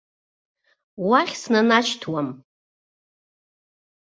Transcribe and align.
Уахь 1.09 1.35
снанашьҭуам! 1.41 2.29